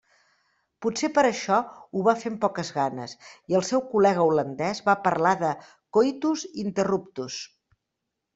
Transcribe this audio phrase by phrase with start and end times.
[0.83, 1.59] Potser per això
[1.99, 3.13] ho va fer amb poques ganes
[3.53, 5.53] i el seu col·lega holandès va parlar de
[5.99, 7.39] “coitus interruptus”.